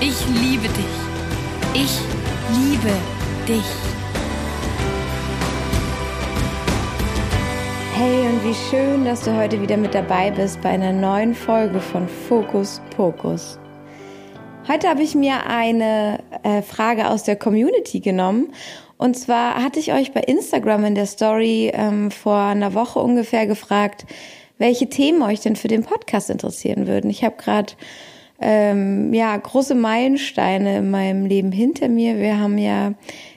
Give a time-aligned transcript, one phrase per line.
[0.00, 0.94] Ich liebe dich.
[1.74, 1.98] Ich
[2.56, 2.94] liebe
[3.48, 3.64] dich.
[7.94, 11.80] Hey und wie schön, dass du heute wieder mit dabei bist bei einer neuen Folge
[11.80, 13.58] von Fokus Pokus.
[14.68, 18.52] Heute habe ich mir eine äh, Frage aus der Community genommen.
[18.98, 23.48] Und zwar hatte ich euch bei Instagram in der Story ähm, vor einer Woche ungefähr
[23.48, 24.06] gefragt,
[24.58, 27.10] welche Themen euch denn für den Podcast interessieren würden.
[27.10, 27.72] Ich habe gerade
[28.40, 32.18] ähm, ja große Meilensteine in meinem Leben hinter mir.
[32.18, 32.92] Wir haben ja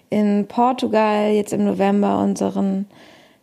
[0.09, 2.87] in Portugal jetzt im November unseren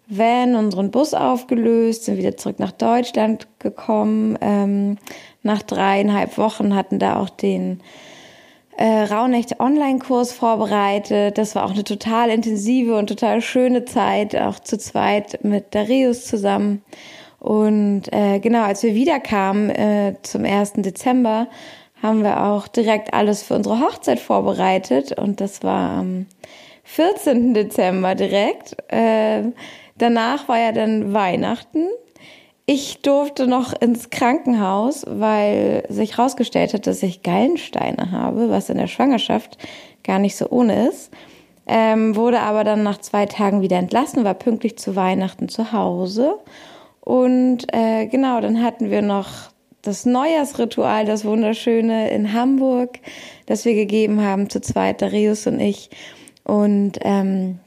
[0.07, 4.39] Van, unseren Bus aufgelöst, sind wieder zurück nach Deutschland gekommen.
[4.41, 4.97] Ähm,
[5.43, 7.81] nach dreieinhalb Wochen hatten da auch den
[8.79, 11.37] äh, Raunecht Online-Kurs vorbereitet.
[11.37, 16.27] Das war auch eine total intensive und total schöne Zeit, auch zu zweit mit Darius
[16.27, 16.83] zusammen.
[17.39, 20.75] Und äh, genau, als wir wiederkamen äh, zum 1.
[20.77, 21.49] Dezember,
[22.03, 25.19] haben wir auch direkt alles für unsere Hochzeit vorbereitet.
[25.19, 26.27] Und das war am
[26.85, 27.55] 14.
[27.55, 28.77] Dezember direkt.
[28.93, 29.51] Äh,
[29.99, 31.89] Danach war ja dann Weihnachten.
[32.67, 38.79] Ich durfte noch ins Krankenhaus, weil sich herausgestellt hat, dass ich Gallensteine habe, was in
[38.79, 39.59] der Schwangerschaft
[40.05, 41.11] gar nicht so ohne ist.
[41.67, 46.39] Ähm, wurde aber dann nach zwei Tagen wieder entlassen, war pünktlich zu Weihnachten zu Hause.
[47.09, 49.29] Und äh, genau, dann hatten wir noch
[49.81, 52.99] das Neujahrsritual, das wunderschöne in Hamburg,
[53.47, 55.89] das wir gegeben haben zu zweit, Darius und ich.
[56.45, 57.61] Und ähm,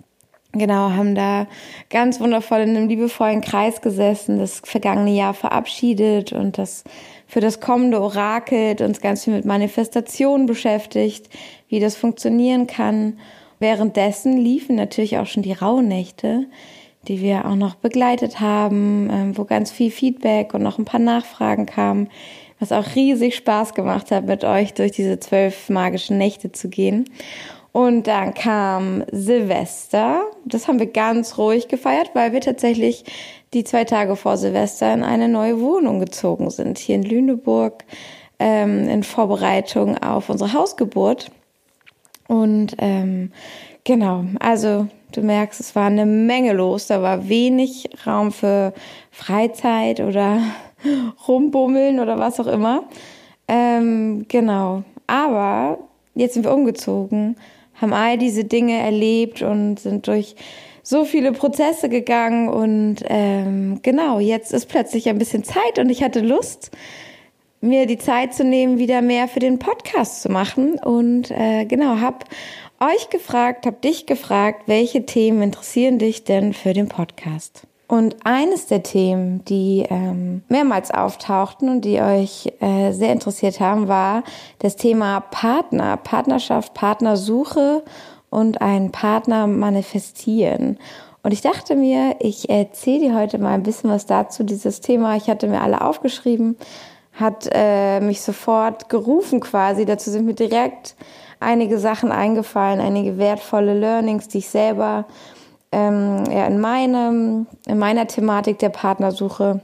[0.54, 1.48] Genau, haben da
[1.90, 6.84] ganz wundervoll in einem liebevollen Kreis gesessen, das vergangene Jahr verabschiedet und das
[7.26, 11.30] für das kommende orakelt, uns ganz viel mit Manifestation beschäftigt,
[11.70, 13.18] wie das funktionieren kann.
[13.60, 16.48] Währenddessen liefen natürlich auch schon die Rauhnächte,
[17.08, 21.00] die wir auch noch begleitet haben, ähm, wo ganz viel Feedback und noch ein paar
[21.00, 22.10] Nachfragen kamen,
[22.60, 27.06] was auch riesig Spaß gemacht hat, mit euch durch diese zwölf magischen Nächte zu gehen.
[27.72, 30.24] Und dann kam Silvester.
[30.46, 33.06] Das haben wir ganz ruhig gefeiert, weil wir tatsächlich
[33.54, 37.84] die zwei Tage vor Silvester in eine neue Wohnung gezogen sind, hier in Lüneburg,
[38.40, 41.32] ähm, in Vorbereitung auf unsere Hausgeburt.
[42.28, 43.32] Und ähm,
[43.84, 46.88] genau, also du merkst, es war eine Menge los.
[46.88, 48.74] Da war wenig Raum für
[49.12, 50.42] Freizeit oder
[51.28, 52.84] rumbummeln oder was auch immer.
[53.48, 55.80] Ähm, genau, aber
[56.16, 57.36] jetzt sind wir umgezogen
[57.82, 60.36] haben all diese Dinge erlebt und sind durch
[60.84, 66.04] so viele Prozesse gegangen und ähm, genau, jetzt ist plötzlich ein bisschen Zeit und ich
[66.04, 66.72] hatte Lust,
[67.60, 72.00] mir die Zeit zu nehmen, wieder mehr für den Podcast zu machen und äh, genau,
[72.00, 72.26] hab
[72.82, 77.68] euch gefragt, hab dich gefragt, welche Themen interessieren dich denn für den Podcast?
[77.88, 83.88] Und eines der Themen, die ähm, mehrmals auftauchten und die euch äh, sehr interessiert haben,
[83.88, 84.24] war
[84.60, 87.84] das Thema Partner, Partnerschaft, Partnersuche
[88.30, 90.80] und einen Partner manifestieren.
[91.22, 95.18] Und ich dachte mir, ich erzähle dir heute mal ein bisschen was dazu, dieses Thema.
[95.18, 96.58] Ich hatte mir alle aufgeschrieben,
[97.14, 99.86] hat äh, mich sofort gerufen quasi.
[99.86, 100.96] Dazu sind mir direkt
[101.42, 105.06] einige Sachen eingefallen, einige wertvolle Learnings, die ich selber
[105.72, 109.62] ähm, ja, in, meinem, in meiner Thematik der Partnersuche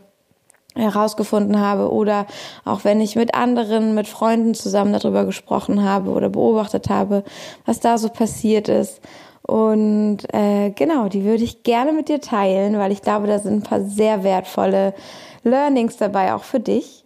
[0.75, 2.27] herausgefunden habe oder
[2.63, 7.23] auch wenn ich mit anderen, mit Freunden zusammen darüber gesprochen habe oder beobachtet habe,
[7.65, 9.01] was da so passiert ist.
[9.41, 13.53] Und äh, genau, die würde ich gerne mit dir teilen, weil ich glaube, da sind
[13.53, 14.93] ein paar sehr wertvolle
[15.43, 17.05] Learnings dabei, auch für dich.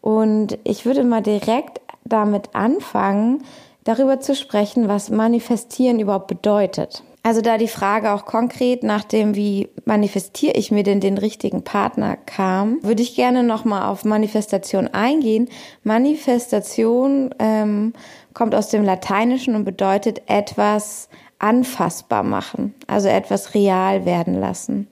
[0.00, 3.42] Und ich würde mal direkt damit anfangen,
[3.84, 7.02] darüber zu sprechen, was manifestieren überhaupt bedeutet.
[7.22, 11.62] Also da die Frage auch konkret nach dem, wie manifestiere ich mir denn den richtigen
[11.62, 15.48] Partner kam, würde ich gerne nochmal auf Manifestation eingehen.
[15.82, 17.92] Manifestation ähm,
[18.32, 24.88] kommt aus dem Lateinischen und bedeutet etwas anfassbar machen, also etwas real werden lassen.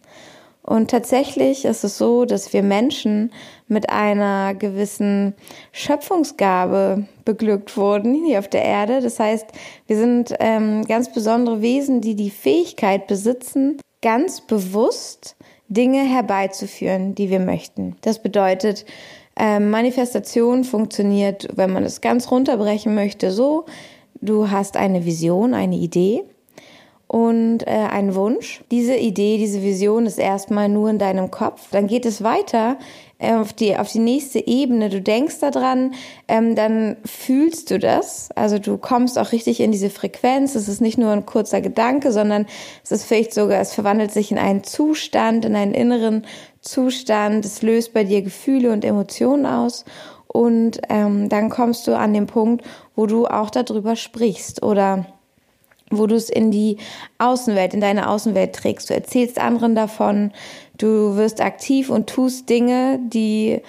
[0.68, 3.32] Und tatsächlich ist es so, dass wir Menschen
[3.68, 5.34] mit einer gewissen
[5.72, 9.00] Schöpfungsgabe beglückt wurden hier auf der Erde.
[9.00, 9.46] Das heißt,
[9.86, 15.36] wir sind ähm, ganz besondere Wesen, die die Fähigkeit besitzen, ganz bewusst
[15.68, 17.96] Dinge herbeizuführen, die wir möchten.
[18.02, 18.84] Das bedeutet,
[19.40, 23.66] Ähm, Manifestation funktioniert, wenn man es ganz runterbrechen möchte, so,
[24.20, 26.24] du hast eine Vision, eine Idee
[27.08, 28.62] und äh, einen Wunsch.
[28.70, 31.68] Diese Idee, diese Vision ist erstmal nur in deinem Kopf.
[31.70, 32.76] Dann geht es weiter
[33.18, 34.90] äh, auf die auf die nächste Ebene.
[34.90, 35.94] Du denkst daran,
[36.28, 38.30] ähm, dann fühlst du das.
[38.36, 40.54] Also du kommst auch richtig in diese Frequenz.
[40.54, 42.46] Es ist nicht nur ein kurzer Gedanke, sondern
[42.84, 46.26] es ist vielleicht sogar, es verwandelt sich in einen Zustand, in einen inneren
[46.60, 47.46] Zustand.
[47.46, 49.86] Es löst bei dir Gefühle und Emotionen aus.
[50.26, 55.06] Und ähm, dann kommst du an den Punkt, wo du auch darüber sprichst oder
[55.90, 56.78] wo du es in die
[57.18, 58.90] Außenwelt, in deine Außenwelt trägst.
[58.90, 60.32] Du erzählst anderen davon,
[60.76, 63.60] du wirst aktiv und tust Dinge, die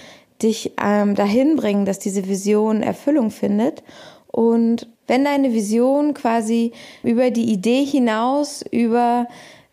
[0.42, 3.84] dich ähm, dahin bringen, dass diese Vision Erfüllung findet.
[4.28, 6.72] Und wenn deine Vision quasi
[7.04, 9.28] über die Idee hinaus, über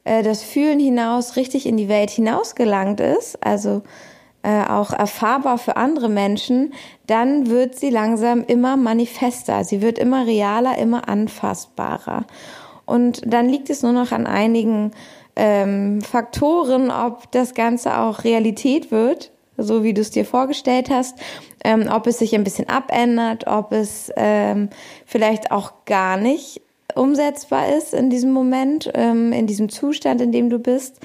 [0.05, 3.83] äh, das Fühlen hinaus richtig in die Welt hinaus gelangt ist, also
[4.47, 6.73] äh, auch erfahrbar für andere Menschen,
[7.09, 9.65] dann wird sie langsam immer manifester.
[9.65, 12.27] Sie wird immer realer, immer anfassbarer.
[12.85, 14.93] Und dann liegt es nur noch an einigen
[15.35, 21.19] ähm, Faktoren, ob das Ganze auch Realität wird, so wie du es dir vorgestellt hast,
[21.65, 24.71] ähm, ob es sich ein bisschen abändert, ob es ähm,
[25.07, 26.63] vielleicht auch gar nicht
[26.95, 31.01] umsetzbar ist in diesem Moment, ähm, in diesem Zustand, in dem du bist.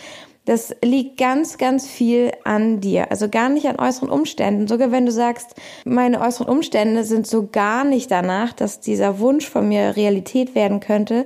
[0.46, 3.12] Das liegt ganz, ganz viel an dir.
[3.12, 4.68] Also gar nicht an äußeren Umständen.
[4.68, 5.56] Sogar wenn du sagst,
[5.86, 10.80] meine äußeren Umstände sind so gar nicht danach, dass dieser Wunsch von mir Realität werden
[10.80, 11.26] könnte.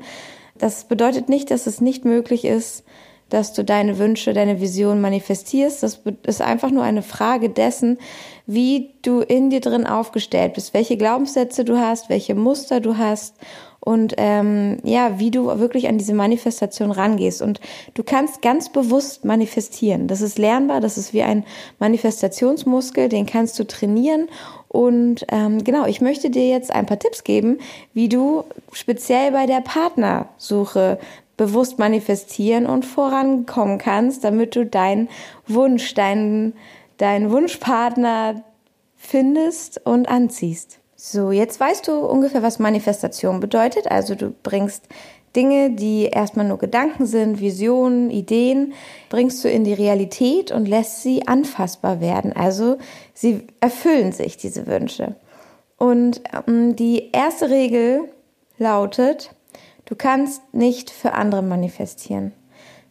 [0.58, 2.84] Das bedeutet nicht, dass es nicht möglich ist,
[3.30, 5.82] dass du deine Wünsche, deine Vision manifestierst.
[5.82, 7.98] Das ist einfach nur eine Frage dessen,
[8.46, 13.36] wie du in dir drin aufgestellt bist, welche Glaubenssätze du hast, welche Muster du hast
[13.86, 17.42] und ähm, ja, wie du wirklich an diese Manifestation rangehst.
[17.42, 17.62] Und
[17.94, 20.08] du kannst ganz bewusst manifestieren.
[20.08, 21.46] Das ist lernbar, das ist wie ein
[21.78, 24.28] Manifestationsmuskel, den kannst du trainieren.
[24.70, 27.60] Und ähm, genau, ich möchte dir jetzt ein paar Tipps geben,
[27.94, 28.44] wie du
[28.74, 30.98] speziell bei der Partnersuche
[31.38, 35.10] bewusst manifestieren und vorankommen kannst, damit du deinen
[35.48, 36.54] Wunsch, deinen,
[36.98, 38.44] deinen Wunschpartner
[38.96, 40.80] findest und anziehst.
[40.96, 43.92] So, jetzt weißt du ungefähr, was Manifestation bedeutet.
[43.92, 44.88] Also du bringst
[45.36, 48.74] Dinge, die erstmal nur Gedanken sind, Visionen, Ideen,
[49.10, 52.34] bringst du in die Realität und lässt sie anfassbar werden.
[52.34, 52.78] Also
[53.14, 55.16] sie erfüllen sich, diese Wünsche.
[55.78, 58.10] Und ähm, die erste Regel
[58.58, 59.36] lautet,
[59.84, 62.32] du kannst nicht für andere manifestieren.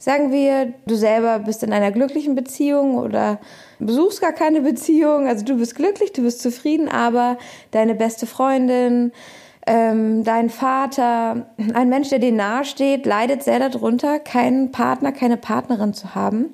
[0.05, 3.39] Sagen wir, du selber bist in einer glücklichen Beziehung oder
[3.79, 7.39] besuchst gar keine Beziehung, also du bist glücklich, du bist zufrieden, aber
[7.71, 9.13] deine beste Freundin,
[9.67, 15.39] ähm, dein Vater, ein Mensch, der dir nahe steht, leidet sehr darunter, keinen Partner, keine
[15.39, 16.53] Partnerin zu haben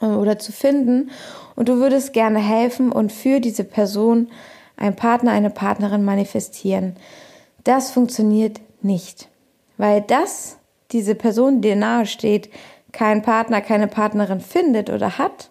[0.00, 1.10] äh, oder zu finden.
[1.56, 4.30] Und du würdest gerne helfen und für diese Person
[4.78, 6.96] einen Partner, eine Partnerin manifestieren.
[7.64, 9.28] Das funktioniert nicht,
[9.76, 10.56] weil das
[10.92, 12.50] diese Person, die dir nahe steht,
[12.92, 15.50] keinen Partner, keine Partnerin findet oder hat,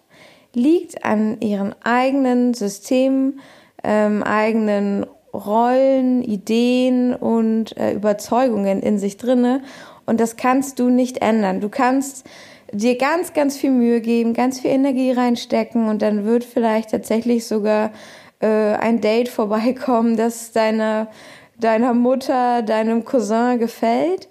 [0.54, 3.40] liegt an ihren eigenen Systemen,
[3.82, 9.62] ähm, eigenen Rollen, Ideen und äh, Überzeugungen in sich drinne.
[10.04, 11.60] Und das kannst du nicht ändern.
[11.60, 12.26] Du kannst
[12.72, 17.46] dir ganz, ganz viel Mühe geben, ganz viel Energie reinstecken und dann wird vielleicht tatsächlich
[17.46, 17.92] sogar
[18.40, 21.08] äh, ein Date vorbeikommen, das deiner,
[21.58, 24.28] deiner Mutter, deinem Cousin gefällt.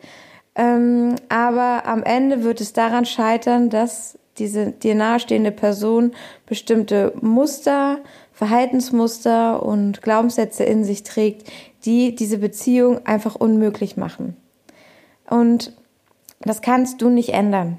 [0.55, 6.13] Ähm, aber am Ende wird es daran scheitern, dass diese dir nahestehende Person
[6.45, 7.99] bestimmte Muster,
[8.33, 11.49] Verhaltensmuster und Glaubenssätze in sich trägt,
[11.85, 14.35] die diese Beziehung einfach unmöglich machen.
[15.29, 15.73] Und
[16.41, 17.77] das kannst du nicht ändern.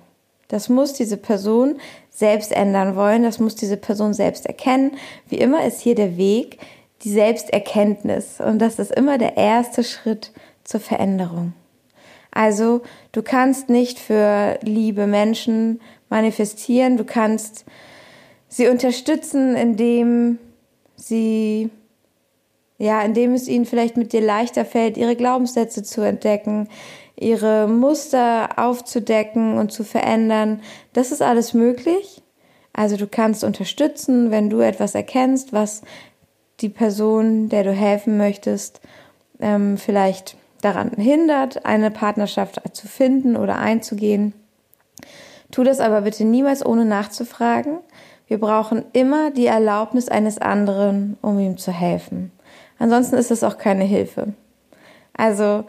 [0.49, 1.77] Das muss diese Person
[2.11, 4.93] selbst ändern wollen, das muss diese Person selbst erkennen.
[5.29, 6.59] Wie immer ist hier der Weg
[7.03, 10.31] die Selbsterkenntnis und das ist immer der erste Schritt
[10.63, 11.55] zur Veränderung.
[12.33, 12.81] Also
[13.13, 17.65] du kannst nicht für liebe Menschen manifestieren, du kannst
[18.49, 20.39] sie unterstützen, indem
[20.97, 21.71] sie
[22.79, 26.69] ja, indem es ihnen vielleicht mit dir leichter fällt, ihre Glaubenssätze zu entdecken,
[27.15, 30.61] ihre Muster aufzudecken und zu verändern.
[30.93, 32.23] Das ist alles möglich.
[32.73, 35.83] Also du kannst unterstützen, wenn du etwas erkennst, was
[36.61, 38.81] die Person, der du helfen möchtest,
[39.39, 44.33] ähm, vielleicht daran hindert, eine Partnerschaft zu finden oder einzugehen.
[45.51, 47.79] Tu das aber bitte niemals ohne nachzufragen.
[48.27, 52.33] Wir brauchen immer die Erlaubnis eines anderen, um ihm zu helfen.
[52.79, 54.33] Ansonsten ist es auch keine Hilfe.
[55.15, 55.65] Also,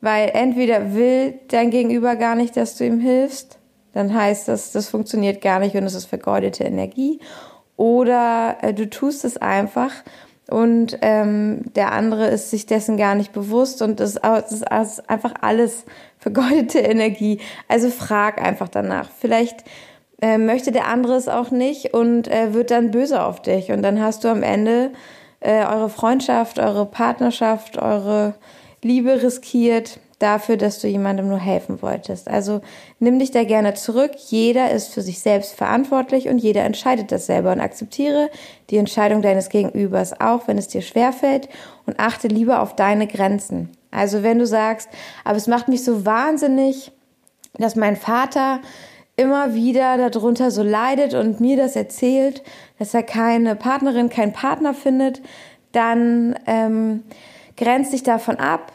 [0.00, 3.58] weil entweder will dein Gegenüber gar nicht, dass du ihm hilfst,
[3.92, 7.20] dann heißt das, das funktioniert gar nicht und es ist vergeudete Energie.
[7.76, 9.92] oder äh, du tust es einfach
[10.50, 15.34] und ähm, der andere ist sich dessen gar nicht bewusst und es ist, ist einfach
[15.40, 15.84] alles
[16.18, 17.40] vergeudete Energie.
[17.68, 19.10] Also frag einfach danach.
[19.18, 19.64] Vielleicht
[20.20, 23.82] äh, möchte der andere es auch nicht und äh, wird dann böse auf dich und
[23.82, 24.90] dann hast du am Ende
[25.40, 28.34] äh, eure Freundschaft, eure Partnerschaft, eure
[28.82, 32.28] Liebe riskiert dafür, dass du jemandem nur helfen wolltest.
[32.28, 32.60] Also
[32.98, 34.12] nimm dich da gerne zurück.
[34.28, 38.30] Jeder ist für sich selbst verantwortlich und jeder entscheidet das selber und akzeptiere
[38.70, 41.48] die Entscheidung deines Gegenübers, auch wenn es dir schwerfällt
[41.86, 43.70] und achte lieber auf deine Grenzen.
[43.90, 44.88] Also wenn du sagst,
[45.24, 46.92] aber es macht mich so wahnsinnig,
[47.54, 48.60] dass mein Vater
[49.16, 52.42] immer wieder darunter so leidet und mir das erzählt,
[52.78, 55.22] dass er keine Partnerin, keinen Partner findet,
[55.72, 57.02] dann ähm,
[57.56, 58.72] grenzt dich davon ab,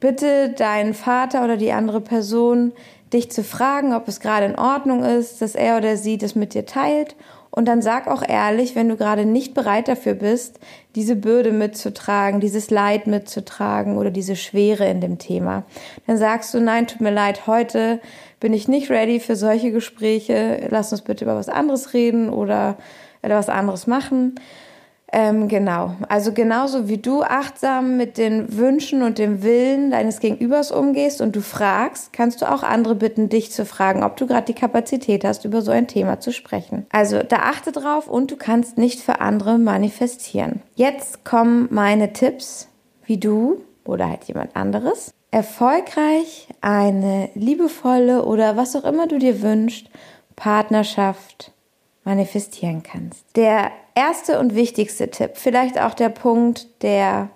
[0.00, 2.72] bitte deinen Vater oder die andere Person,
[3.12, 6.54] dich zu fragen, ob es gerade in Ordnung ist, dass er oder sie das mit
[6.54, 7.14] dir teilt.
[7.50, 10.60] Und dann sag auch ehrlich, wenn du gerade nicht bereit dafür bist,
[10.94, 15.62] diese Bürde mitzutragen, dieses Leid mitzutragen oder diese Schwere in dem Thema.
[16.06, 18.00] Dann sagst du, nein, tut mir leid, heute
[18.40, 20.66] bin ich nicht ready für solche Gespräche.
[20.68, 22.76] Lass uns bitte über was anderes reden oder,
[23.22, 24.34] oder was anderes machen.
[25.18, 25.96] Ähm, genau.
[26.10, 31.34] Also genauso wie du achtsam mit den Wünschen und dem Willen deines Gegenübers umgehst und
[31.34, 35.24] du fragst, kannst du auch andere bitten, dich zu fragen, ob du gerade die Kapazität
[35.24, 36.84] hast, über so ein Thema zu sprechen.
[36.92, 40.60] Also da achte drauf und du kannst nicht für andere manifestieren.
[40.74, 42.68] Jetzt kommen meine Tipps,
[43.06, 49.40] wie du oder halt jemand anderes erfolgreich eine liebevolle oder was auch immer du dir
[49.40, 49.88] wünschst,
[50.34, 51.52] Partnerschaft
[52.04, 53.24] manifestieren kannst.
[53.34, 57.30] Der erste und wichtigste Tipp, vielleicht auch der Punkt, der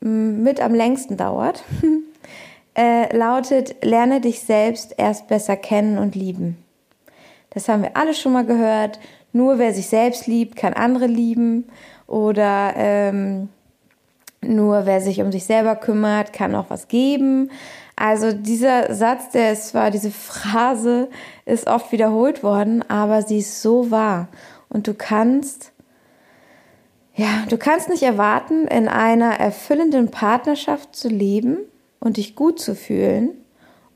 [0.00, 1.64] mm, mit am längsten dauert,
[2.76, 6.58] äh, lautet, lerne dich selbst erst besser kennen und lieben.
[7.50, 9.00] Das haben wir alle schon mal gehört.
[9.32, 11.68] Nur wer sich selbst liebt, kann andere lieben.
[12.06, 13.48] Oder ähm,
[14.40, 17.50] nur wer sich um sich selber kümmert, kann auch was geben.
[17.96, 21.10] Also dieser Satz, der ist zwar, diese Phrase
[21.44, 24.28] ist oft wiederholt worden, aber sie ist so wahr.
[24.70, 25.72] Und du kannst,
[27.14, 31.58] ja, du kannst nicht erwarten, in einer erfüllenden Partnerschaft zu leben
[31.98, 33.32] und dich gut zu fühlen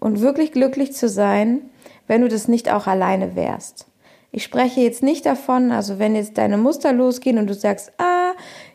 [0.01, 1.63] und wirklich glücklich zu sein,
[2.07, 3.87] wenn du das nicht auch alleine wärst.
[4.33, 8.33] Ich spreche jetzt nicht davon, also wenn jetzt deine Muster losgehen und du sagst, ah,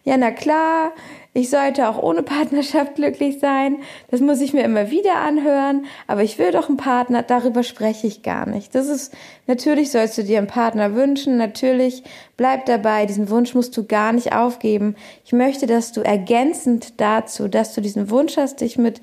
[0.10, 0.92] ja, na klar,
[1.36, 3.78] ich sollte auch ohne Partnerschaft glücklich sein.
[4.10, 5.86] Das muss ich mir immer wieder anhören.
[6.08, 7.22] Aber ich will doch einen Partner.
[7.22, 8.74] Darüber spreche ich gar nicht.
[8.74, 9.13] Das ist,
[9.46, 11.38] natürlich sollst du dir einen Partner wünschen.
[11.38, 12.01] Natürlich
[12.38, 13.06] bleib dabei.
[13.06, 14.96] Diesen Wunsch musst du gar nicht aufgeben.
[15.25, 19.00] Ich möchte, dass du ergänzend dazu, dass du diesen Wunsch hast, dich mit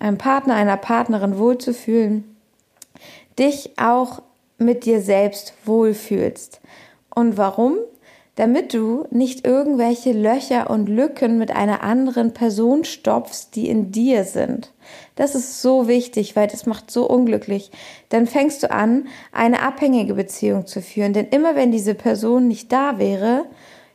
[0.00, 2.34] einem Partner, einer Partnerin wohlzufühlen,
[3.38, 4.22] dich auch
[4.56, 6.62] mit dir selbst wohlfühlst.
[7.14, 7.76] Und warum?
[8.36, 14.24] Damit du nicht irgendwelche Löcher und Lücken mit einer anderen Person stopfst, die in dir
[14.24, 14.72] sind.
[15.16, 17.70] Das ist so wichtig, weil das macht so unglücklich.
[18.10, 22.70] Dann fängst du an, eine abhängige Beziehung zu führen, denn immer wenn diese Person nicht
[22.70, 23.46] da wäre,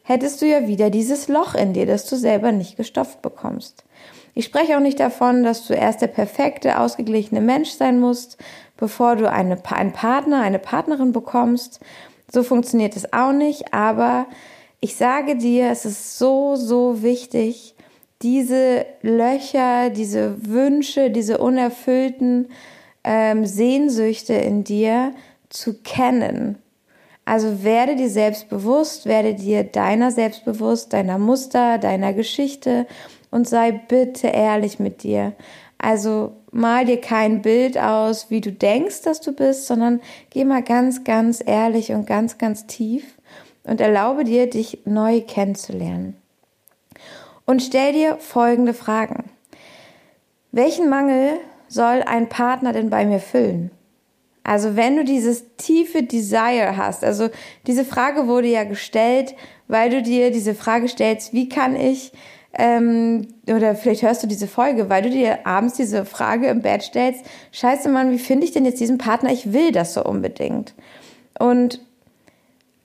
[0.04, 3.86] hättest du ja wieder dieses Loch in dir, das du selber nicht gestopft bekommst.
[4.34, 8.38] Ich spreche auch nicht davon, dass du erst der perfekte, ausgeglichene Mensch sein musst,
[8.78, 11.80] bevor du eine, einen Partner, eine Partnerin bekommst
[12.32, 14.28] so funktioniert es auch nicht, aber
[14.80, 17.76] ich sage dir, es ist so, so wichtig,
[18.22, 22.50] diese Löcher, diese Wünsche, diese unerfüllten
[23.04, 25.14] ähm, Sehnsüchte in dir
[25.50, 26.58] zu kennen.
[27.26, 32.88] Also werde dir selbst bewusst, werde dir deiner selbst bewusst, deiner Muster, deiner Geschichte
[33.30, 35.34] und sei bitte ehrlich mit dir.
[35.84, 40.62] Also mal dir kein Bild aus, wie du denkst, dass du bist, sondern geh mal
[40.62, 43.04] ganz, ganz ehrlich und ganz, ganz tief
[43.64, 46.16] und erlaube dir, dich neu kennenzulernen.
[47.46, 49.32] Und stell dir folgende Fragen.
[50.52, 53.72] Welchen Mangel soll ein Partner denn bei mir füllen?
[54.44, 57.30] Also wenn du dieses tiefe Desire hast, also
[57.66, 59.34] diese Frage wurde ja gestellt,
[59.68, 62.12] weil du dir diese Frage stellst, wie kann ich
[62.54, 66.84] ähm, oder vielleicht hörst du diese Folge, weil du dir abends diese Frage im Bett
[66.84, 69.32] stellst, scheiße Mann, wie finde ich denn jetzt diesen Partner?
[69.32, 70.74] Ich will das so unbedingt.
[71.40, 71.80] Und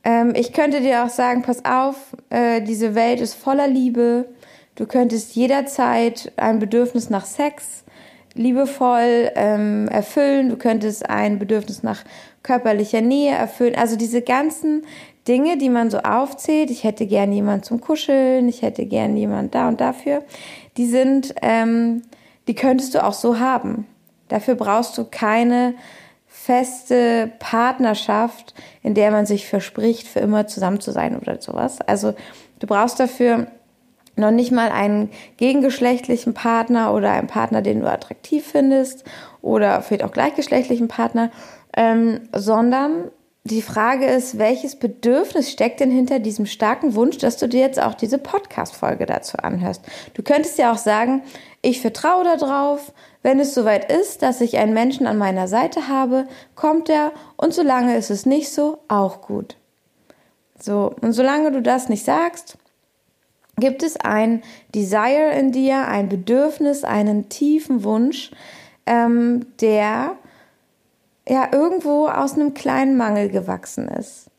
[0.05, 1.97] ähm, ich könnte dir auch sagen, pass auf,
[2.31, 4.29] äh, diese Welt ist voller Liebe.
[4.77, 7.85] Du könntest jederzeit ein Bedürfnis nach Sex
[8.35, 10.51] liebevoll ähm, erfüllen.
[10.51, 12.05] Du könntest ein Bedürfnis nach
[12.43, 13.75] körperlicher Nähe erfüllen.
[13.75, 14.85] Also diese ganzen
[15.29, 19.55] Dinge, die man so aufzählt, ich hätte gern jemand zum Kuscheln, ich hätte gern jemand
[19.55, 20.23] da und dafür,
[20.77, 22.03] die sind, ähm,
[22.47, 23.87] die könntest du auch so haben.
[24.29, 25.75] Dafür brauchst du keine
[26.27, 31.81] feste Partnerschaft, in der man sich verspricht, für immer zusammen zu sein oder sowas.
[31.81, 32.15] Also
[32.61, 33.49] du brauchst dafür
[34.17, 39.05] noch nicht mal einen gegengeschlechtlichen Partner oder einen Partner, den du attraktiv findest
[39.43, 41.31] oder vielleicht auch gleichgeschlechtlichen Partner,
[41.77, 43.11] ähm, sondern
[43.47, 47.81] die Frage ist, welches Bedürfnis steckt denn hinter diesem starken Wunsch, dass du dir jetzt
[47.81, 49.83] auch diese Podcast-Folge dazu anhörst?
[50.15, 51.23] Du könntest ja auch sagen,
[51.63, 56.27] ich vertraue darauf, wenn es soweit ist, dass ich einen Menschen an meiner Seite habe,
[56.55, 59.57] kommt er und solange ist es nicht so, auch gut.
[60.59, 62.57] So, und solange du das nicht sagst,
[63.57, 64.43] gibt es ein
[64.75, 68.31] Desire in dir, ein Bedürfnis, einen tiefen Wunsch,
[68.87, 70.17] ähm, der
[71.29, 74.31] ja irgendwo aus einem kleinen Mangel gewachsen ist.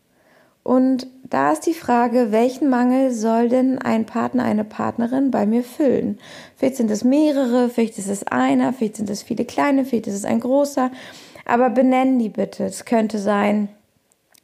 [0.64, 5.64] Und da ist die Frage, welchen Mangel soll denn ein Partner, eine Partnerin bei mir
[5.64, 6.20] füllen?
[6.58, 10.16] Vielleicht sind es mehrere, vielleicht ist es einer, vielleicht sind es viele kleine, vielleicht ist
[10.16, 10.92] es ein großer.
[11.46, 12.66] Aber benennen die bitte.
[12.66, 13.70] Es könnte sein,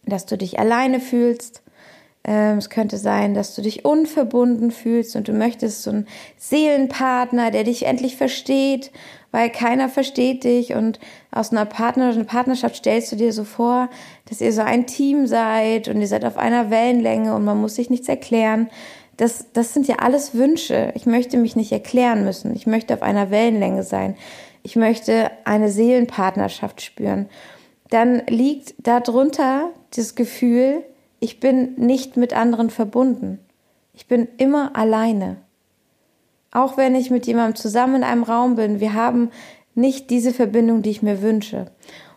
[0.06, 1.62] dass du dich alleine fühlst.
[2.24, 6.08] Ähm, es könnte sein, dass du dich unverbunden fühlst und du möchtest so einen
[6.38, 8.92] Seelenpartner, der dich endlich versteht,
[9.34, 11.00] weil keiner versteht dich und
[11.32, 13.90] aus einer Partner einer Partnerschaft stellst du dir so vor,
[14.30, 17.74] dass ihr so ein Team seid und ihr seid auf einer Wellenlänge und man muss
[17.76, 18.70] sich nichts erklären.
[19.18, 20.94] Das, das sind ja alles Wünsche.
[20.94, 22.56] Ich möchte mich nicht erklären müssen.
[22.56, 24.16] Ich möchte auf einer Wellenlänge sein.
[24.62, 27.28] Ich möchte eine Seelenpartnerschaft spüren.
[27.90, 30.84] Dann liegt darunter das Gefühl,
[31.20, 33.40] ich bin nicht mit anderen verbunden.
[33.94, 35.38] Ich bin immer alleine.
[36.54, 39.32] Auch wenn ich mit jemandem zusammen in einem Raum bin, wir haben
[39.74, 41.66] nicht diese Verbindung, die ich mir wünsche.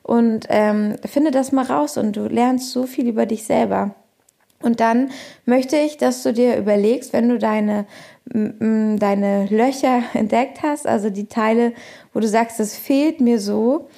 [0.03, 3.95] Und ähm, finde das mal raus und du lernst so viel über dich selber.
[4.63, 5.11] Und dann
[5.47, 7.87] möchte ich, dass du dir überlegst, wenn du deine,
[8.27, 11.73] deine Löcher entdeckt hast, also die Teile,
[12.13, 13.89] wo du sagst, das fehlt mir so,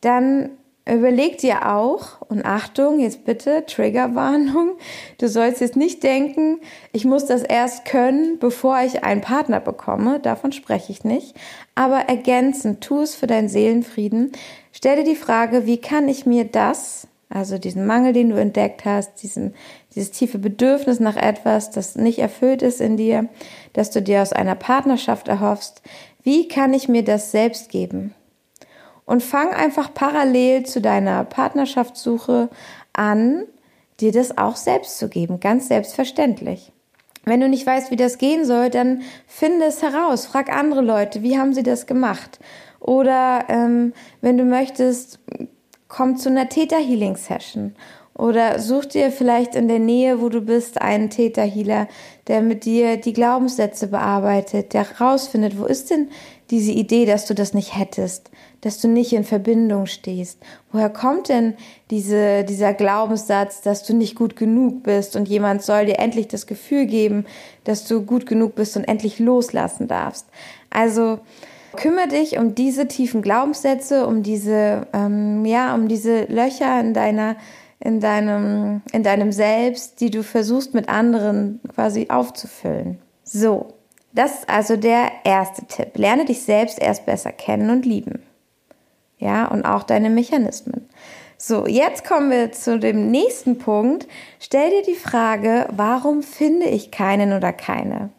[0.00, 0.50] dann
[0.84, 4.72] Überleg dir auch, und Achtung, jetzt bitte, Triggerwarnung,
[5.18, 6.58] du sollst jetzt nicht denken,
[6.92, 11.36] ich muss das erst können, bevor ich einen Partner bekomme, davon spreche ich nicht,
[11.76, 14.32] aber ergänzend, tu es für deinen Seelenfrieden,
[14.72, 18.84] stell dir die Frage, wie kann ich mir das, also diesen Mangel, den du entdeckt
[18.84, 19.54] hast, diesen,
[19.94, 23.28] dieses tiefe Bedürfnis nach etwas, das nicht erfüllt ist in dir,
[23.72, 25.80] dass du dir aus einer Partnerschaft erhoffst,
[26.24, 28.16] wie kann ich mir das selbst geben?
[29.04, 32.48] Und fang einfach parallel zu deiner Partnerschaftssuche
[32.92, 33.44] an,
[34.00, 36.72] dir das auch selbst zu geben, ganz selbstverständlich.
[37.24, 41.22] Wenn du nicht weißt, wie das gehen soll, dann finde es heraus, frag andere Leute,
[41.22, 42.40] wie haben sie das gemacht?
[42.80, 45.20] Oder ähm, wenn du möchtest,
[45.86, 47.76] komm zu einer Täter-Healing-Session
[48.14, 51.86] oder such dir vielleicht in der Nähe, wo du bist, einen Täter-Healer,
[52.26, 56.08] der mit dir die Glaubenssätze bearbeitet, der rausfindet, wo ist denn
[56.52, 60.38] diese Idee, dass du das nicht hättest, dass du nicht in Verbindung stehst?
[60.70, 61.54] Woher kommt denn
[61.90, 66.46] diese, dieser Glaubenssatz, dass du nicht gut genug bist und jemand soll dir endlich das
[66.46, 67.24] Gefühl geben,
[67.64, 70.26] dass du gut genug bist und endlich loslassen darfst?
[70.68, 71.18] Also
[71.74, 77.36] kümmere dich um diese tiefen Glaubenssätze, um diese, ähm, ja, um diese Löcher in deiner
[77.84, 82.98] in deinem, in deinem Selbst, die du versuchst mit anderen quasi aufzufüllen.
[83.24, 83.74] So,
[84.12, 85.96] das ist also der erste Tipp.
[85.96, 88.22] Lerne dich selbst erst besser kennen und lieben
[89.22, 90.88] ja, und auch deine Mechanismen.
[91.38, 94.08] So, jetzt kommen wir zu dem nächsten Punkt.
[94.40, 98.10] Stell dir die Frage, warum finde ich keinen oder keine?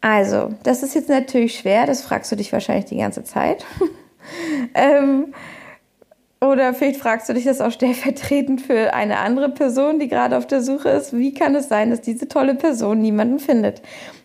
[0.00, 3.66] Also, das ist jetzt natürlich schwer, das fragst du dich wahrscheinlich die ganze Zeit.
[4.74, 5.34] ähm,
[6.40, 10.46] oder vielleicht fragst du dich das auch stellvertretend für eine andere Person, die gerade auf
[10.46, 11.14] der Suche ist.
[11.14, 13.82] Wie kann es sein, dass diese tolle Person niemanden findet?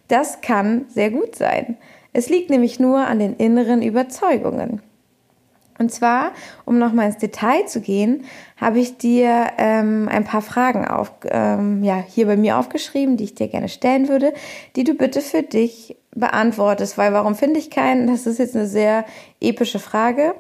[0.08, 1.78] Das kann sehr gut sein.
[2.14, 4.82] Es liegt nämlich nur an den inneren Überzeugungen.
[5.78, 6.32] Und zwar,
[6.64, 8.24] um nochmal ins Detail zu gehen,
[8.56, 13.26] habe ich dir ähm, ein paar Fragen auf, ähm, ja, hier bei mir aufgeschrieben, die
[13.26, 14.34] ich dir gerne stellen würde,
[14.78, 16.98] die du bitte für dich beantwortest.
[16.98, 18.08] Weil warum finde ich keinen?
[18.08, 19.04] Das ist jetzt eine sehr
[19.42, 20.36] epische Frage.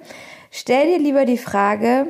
[0.51, 2.07] Stell dir lieber die Frage,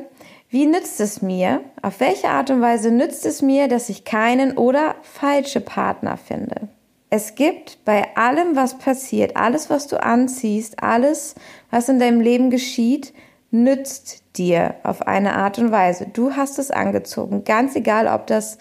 [0.48, 1.62] wie nützt es mir?
[1.82, 6.68] Auf welche Art und Weise nützt es mir, dass ich keinen oder falsche Partner finde?
[7.08, 11.36] Es gibt bei allem, was passiert, alles, was du anziehst, alles,
[11.70, 13.14] was in deinem Leben geschieht,
[13.52, 16.06] nützt dir auf eine Art und Weise.
[16.12, 18.58] Du hast es angezogen, ganz egal, ob das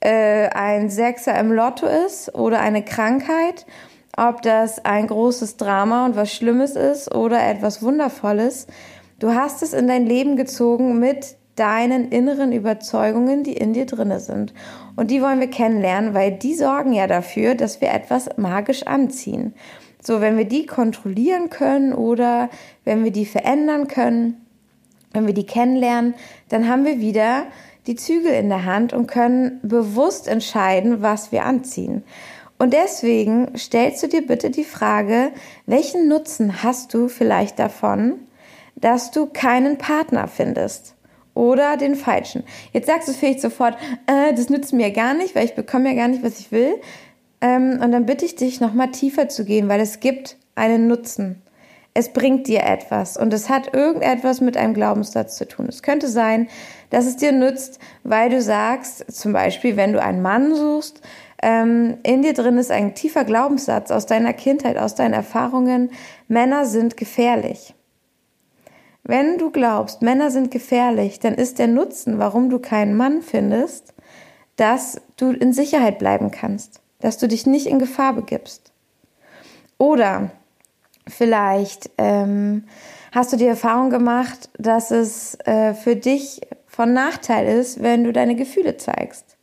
[0.00, 3.66] äh, ein Sechser im Lotto ist oder eine Krankheit,
[4.16, 8.68] ob das ein großes Drama und was Schlimmes ist oder etwas Wundervolles.
[9.18, 14.20] Du hast es in dein Leben gezogen mit deinen inneren Überzeugungen, die in dir drinne
[14.20, 14.54] sind.
[14.96, 19.54] Und die wollen wir kennenlernen, weil die sorgen ja dafür, dass wir etwas magisch anziehen.
[20.02, 22.50] So, wenn wir die kontrollieren können oder
[22.84, 24.44] wenn wir die verändern können,
[25.12, 26.14] wenn wir die kennenlernen,
[26.48, 27.44] dann haben wir wieder
[27.86, 32.04] die Zügel in der Hand und können bewusst entscheiden, was wir anziehen.
[32.58, 35.32] Und deswegen stellst du dir bitte die Frage,
[35.66, 38.14] welchen Nutzen hast du vielleicht davon,
[38.76, 40.94] dass du keinen Partner findest?
[41.38, 42.42] Oder den falschen.
[42.72, 43.76] Jetzt sagst du vielleicht sofort,
[44.08, 46.80] äh, das nützt mir gar nicht, weil ich bekomme ja gar nicht, was ich will.
[47.40, 51.40] Ähm, und dann bitte ich dich, nochmal tiefer zu gehen, weil es gibt einen Nutzen.
[51.94, 55.66] Es bringt dir etwas und es hat irgendetwas mit einem Glaubenssatz zu tun.
[55.68, 56.48] Es könnte sein,
[56.90, 61.02] dass es dir nützt, weil du sagst, zum Beispiel, wenn du einen Mann suchst,
[61.40, 65.90] ähm, in dir drin ist ein tiefer Glaubenssatz aus deiner Kindheit, aus deinen Erfahrungen,
[66.26, 67.76] Männer sind gefährlich.
[69.08, 73.94] Wenn du glaubst, Männer sind gefährlich, dann ist der Nutzen, warum du keinen Mann findest,
[74.56, 78.70] dass du in Sicherheit bleiben kannst, dass du dich nicht in Gefahr begibst.
[79.78, 80.30] Oder
[81.06, 82.64] vielleicht ähm,
[83.10, 88.12] hast du die Erfahrung gemacht, dass es äh, für dich von Nachteil ist, wenn du
[88.12, 89.38] deine Gefühle zeigst.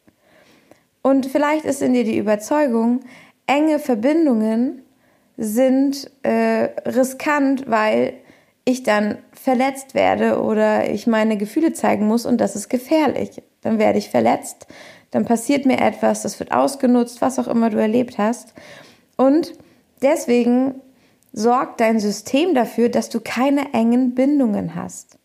[1.02, 3.00] Und vielleicht ist in dir die Überzeugung,
[3.48, 4.84] enge Verbindungen
[5.38, 8.14] sind äh, riskant, weil
[8.66, 13.42] ich dann verletzt werde oder ich meine Gefühle zeigen muss und das ist gefährlich.
[13.62, 14.68] Dann werde ich verletzt,
[15.12, 18.54] dann passiert mir etwas, das wird ausgenutzt, was auch immer du erlebt hast.
[19.16, 19.54] Und
[20.02, 20.82] deswegen
[21.32, 25.18] sorgt dein System dafür, dass du keine engen Bindungen hast.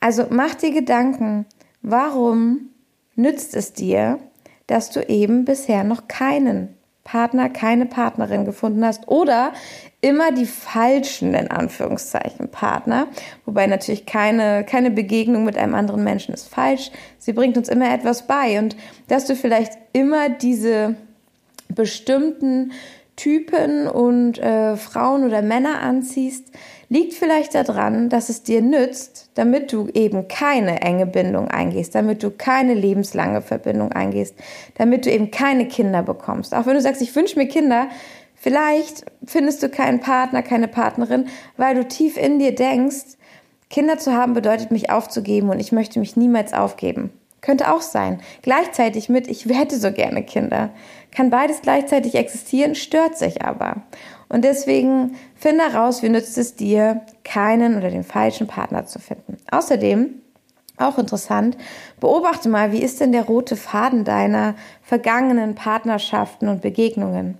[0.00, 1.46] Also mach dir Gedanken,
[1.82, 2.70] warum
[3.14, 4.18] nützt es dir,
[4.66, 9.52] dass du eben bisher noch keinen Partner, keine Partnerin gefunden hast oder
[10.00, 13.06] immer die falschen, in Anführungszeichen, Partner.
[13.44, 16.90] Wobei natürlich keine, keine Begegnung mit einem anderen Menschen ist falsch.
[17.18, 18.76] Sie bringt uns immer etwas bei und
[19.08, 20.96] dass du vielleicht immer diese
[21.68, 22.72] bestimmten
[23.16, 26.50] Typen und äh, Frauen oder Männer anziehst,
[26.88, 32.22] liegt vielleicht daran, dass es dir nützt, damit du eben keine enge Bindung eingehst, damit
[32.22, 34.34] du keine lebenslange Verbindung eingehst,
[34.76, 36.54] damit du eben keine Kinder bekommst.
[36.54, 37.88] Auch wenn du sagst, ich wünsche mir Kinder,
[38.34, 43.16] vielleicht findest du keinen Partner, keine Partnerin, weil du tief in dir denkst,
[43.70, 47.10] Kinder zu haben bedeutet mich aufzugeben und ich möchte mich niemals aufgeben.
[47.42, 48.20] Könnte auch sein.
[48.40, 50.70] Gleichzeitig mit, ich hätte so gerne Kinder.
[51.14, 53.82] Kann beides gleichzeitig existieren, stört sich aber.
[54.28, 59.36] Und deswegen finde heraus, wie nützt es dir, keinen oder den falschen Partner zu finden.
[59.50, 60.22] Außerdem,
[60.78, 61.58] auch interessant,
[62.00, 67.38] beobachte mal, wie ist denn der rote Faden deiner vergangenen Partnerschaften und Begegnungen?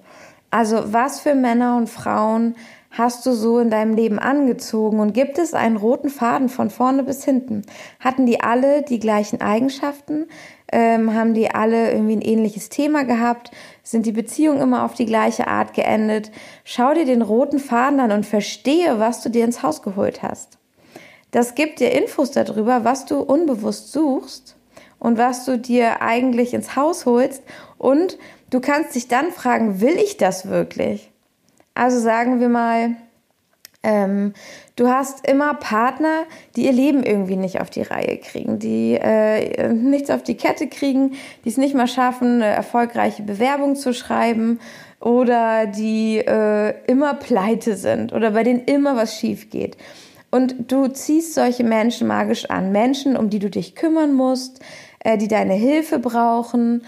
[0.52, 2.56] Also was für Männer und Frauen
[2.90, 7.04] hast du so in deinem Leben angezogen und gibt es einen roten Faden von vorne
[7.04, 7.62] bis hinten?
[8.00, 10.26] Hatten die alle die gleichen Eigenschaften?
[10.70, 13.50] Ähm, haben die alle irgendwie ein ähnliches Thema gehabt?
[13.82, 16.30] Sind die Beziehungen immer auf die gleiche Art geendet?
[16.64, 20.58] Schau dir den roten Faden an und verstehe, was du dir ins Haus geholt hast.
[21.30, 24.54] Das gibt dir Infos darüber, was du unbewusst suchst
[24.98, 27.42] und was du dir eigentlich ins Haus holst
[27.78, 28.18] und
[28.52, 31.10] du kannst dich dann fragen, will ich das wirklich?
[31.74, 32.96] Also sagen wir mal,
[33.82, 34.34] ähm,
[34.76, 39.72] du hast immer Partner, die ihr Leben irgendwie nicht auf die Reihe kriegen, die äh,
[39.72, 44.60] nichts auf die Kette kriegen, die es nicht mal schaffen, eine erfolgreiche Bewerbung zu schreiben
[45.00, 49.76] oder die äh, immer pleite sind oder bei denen immer was schief geht.
[50.30, 52.72] Und du ziehst solche Menschen magisch an.
[52.72, 54.60] Menschen, um die du dich kümmern musst,
[55.00, 56.82] äh, die deine Hilfe brauchen,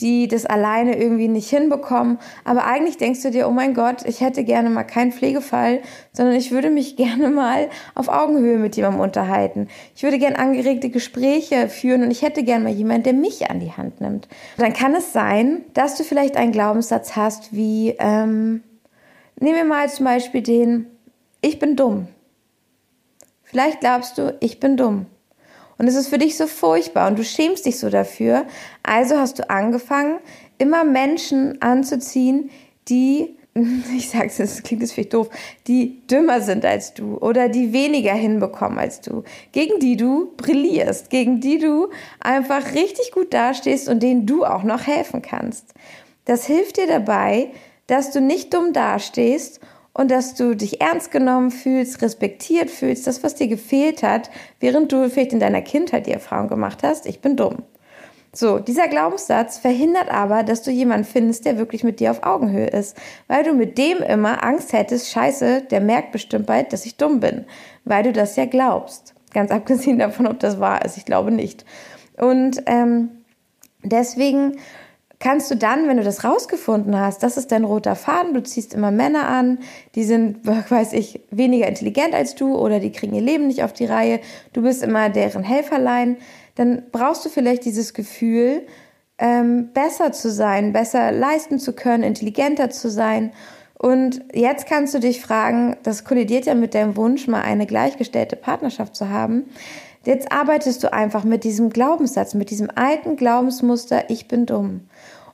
[0.00, 2.18] die das alleine irgendwie nicht hinbekommen.
[2.44, 5.80] Aber eigentlich denkst du dir, oh mein Gott, ich hätte gerne mal keinen Pflegefall,
[6.12, 9.68] sondern ich würde mich gerne mal auf Augenhöhe mit jemandem unterhalten.
[9.94, 13.60] Ich würde gerne angeregte Gespräche führen und ich hätte gerne mal jemanden, der mich an
[13.60, 14.28] die Hand nimmt.
[14.56, 18.62] Dann kann es sein, dass du vielleicht einen Glaubenssatz hast wie, ähm,
[19.38, 20.86] nehmen wir mal zum Beispiel den,
[21.40, 22.08] ich bin dumm.
[23.42, 25.06] Vielleicht glaubst du, ich bin dumm.
[25.80, 28.44] Und es ist für dich so furchtbar und du schämst dich so dafür.
[28.82, 30.18] Also hast du angefangen,
[30.58, 32.50] immer Menschen anzuziehen,
[32.90, 33.34] die,
[33.96, 35.30] ich sag's, das klingt jetzt vielleicht doof,
[35.66, 41.08] die dümmer sind als du oder die weniger hinbekommen als du, gegen die du brillierst,
[41.08, 41.88] gegen die du
[42.20, 45.72] einfach richtig gut dastehst und denen du auch noch helfen kannst.
[46.26, 47.52] Das hilft dir dabei,
[47.86, 49.60] dass du nicht dumm dastehst
[49.92, 54.92] und dass du dich ernst genommen fühlst, respektiert fühlst, das, was dir gefehlt hat, während
[54.92, 57.64] du vielleicht in deiner Kindheit die Erfahrung gemacht hast, ich bin dumm.
[58.32, 62.68] So, dieser Glaubenssatz verhindert aber, dass du jemanden findest, der wirklich mit dir auf Augenhöhe
[62.68, 66.96] ist, weil du mit dem immer Angst hättest, scheiße, der merkt bestimmt bald, dass ich
[66.96, 67.44] dumm bin,
[67.84, 69.14] weil du das ja glaubst.
[69.32, 71.64] Ganz abgesehen davon, ob das wahr ist, ich glaube nicht.
[72.16, 73.10] Und ähm,
[73.82, 74.58] deswegen
[75.20, 78.74] kannst du dann, wenn du das rausgefunden hast, das ist dein roter Faden, du ziehst
[78.74, 79.58] immer Männer an,
[79.94, 83.72] die sind, weiß ich, weniger intelligent als du oder die kriegen ihr Leben nicht auf
[83.72, 84.20] die Reihe,
[84.54, 86.16] du bist immer deren Helferlein,
[86.56, 88.66] dann brauchst du vielleicht dieses Gefühl,
[89.18, 93.32] ähm, besser zu sein, besser leisten zu können, intelligenter zu sein.
[93.74, 98.36] Und jetzt kannst du dich fragen, das kollidiert ja mit deinem Wunsch, mal eine gleichgestellte
[98.36, 99.44] Partnerschaft zu haben.
[100.04, 104.88] Jetzt arbeitest du einfach mit diesem Glaubenssatz, mit diesem alten Glaubensmuster, ich bin dumm.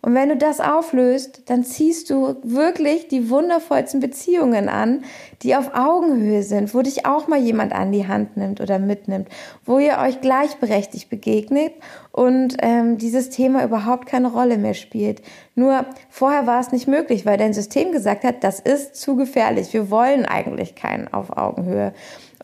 [0.07, 5.03] Und wenn du das auflöst, dann ziehst du wirklich die wundervollsten Beziehungen an,
[5.43, 9.29] die auf Augenhöhe sind, wo dich auch mal jemand an die Hand nimmt oder mitnimmt,
[9.65, 11.73] wo ihr euch gleichberechtigt begegnet
[12.13, 15.23] und ähm, dieses Thema überhaupt keine Rolle mehr spielt.
[15.57, 19.73] Nur vorher war es nicht möglich, weil dein System gesagt hat, das ist zu gefährlich.
[19.73, 21.93] Wir wollen eigentlich keinen auf Augenhöhe.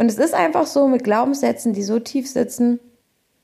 [0.02, 2.80] Und es ist einfach so mit Glaubenssätzen, die so tief sitzen,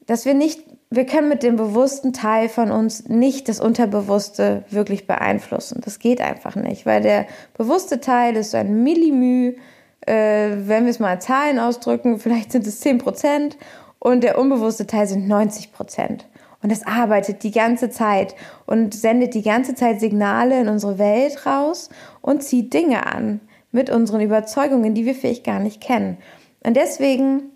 [0.06, 5.06] dass wir nicht wir können mit dem bewussten Teil von uns nicht das Unterbewusste wirklich
[5.06, 5.80] beeinflussen.
[5.84, 9.54] Das geht einfach nicht, weil der bewusste Teil ist so ein Millimü,
[10.00, 13.56] äh, wenn wir es mal in Zahlen ausdrücken, vielleicht sind es 10 Prozent
[14.00, 16.26] und der unbewusste Teil sind 90 Prozent.
[16.60, 18.34] Und es arbeitet die ganze Zeit
[18.66, 21.88] und sendet die ganze Zeit Signale in unsere Welt raus
[22.20, 23.38] und zieht Dinge an
[23.70, 26.18] mit unseren Überzeugungen, die wir vielleicht gar nicht kennen.
[26.64, 27.52] Und deswegen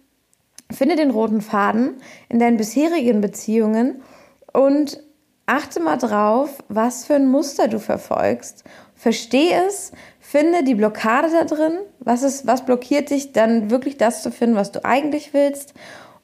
[0.72, 1.96] Finde den roten Faden
[2.28, 4.02] in deinen bisherigen Beziehungen
[4.52, 5.02] und
[5.46, 8.64] achte mal drauf, was für ein Muster du verfolgst.
[8.94, 14.22] Verstehe es, finde die Blockade da drin, was, ist, was blockiert dich, dann wirklich das
[14.22, 15.74] zu finden, was du eigentlich willst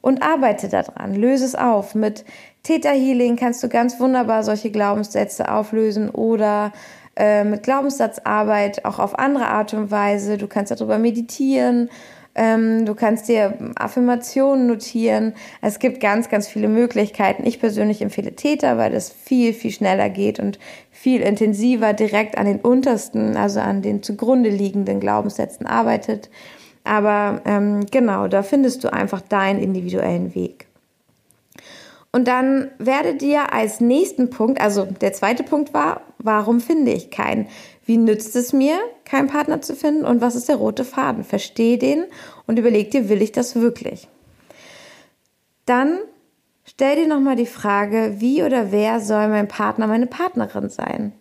[0.01, 1.93] und arbeite daran, löse es auf.
[1.93, 2.23] Mit
[2.63, 6.71] Theta Healing kannst du ganz wunderbar solche Glaubenssätze auflösen oder
[7.17, 10.37] äh, mit Glaubenssatzarbeit auch auf andere Art und Weise.
[10.37, 11.89] Du kannst darüber meditieren
[12.35, 15.33] ähm, du kannst dir Affirmationen notieren.
[15.61, 17.45] Es gibt ganz, ganz viele Möglichkeiten.
[17.45, 20.59] Ich persönlich empfehle Täter, weil das viel, viel schneller geht und
[20.91, 26.29] viel intensiver direkt an den untersten, also an den zugrunde liegenden Glaubenssätzen arbeitet.
[26.83, 30.67] Aber ähm, genau, da findest du einfach deinen individuellen Weg.
[32.11, 37.11] Und dann werde dir als nächsten Punkt, also der zweite Punkt war, warum finde ich
[37.11, 37.47] keinen?
[37.89, 40.05] Wie nützt es mir, keinen Partner zu finden?
[40.05, 41.23] Und was ist der rote Faden?
[41.23, 42.05] Versteh den
[42.45, 44.07] und überleg dir, will ich das wirklich?
[45.65, 45.97] Dann
[46.65, 51.13] stell dir nochmal die Frage, wie oder wer soll mein Partner, meine Partnerin sein?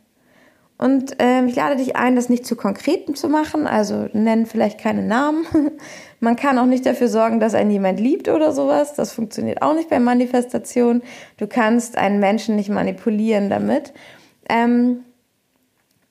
[0.77, 4.79] Und ähm, ich lade dich ein, das nicht zu konkret zu machen, also nenn vielleicht
[4.79, 5.47] keine Namen.
[6.21, 8.93] Man kann auch nicht dafür sorgen, dass einen jemand liebt oder sowas.
[8.93, 11.01] Das funktioniert auch nicht bei Manifestation.
[11.39, 13.95] Du kannst einen Menschen nicht manipulieren damit.
[14.51, 15.05] Ähm,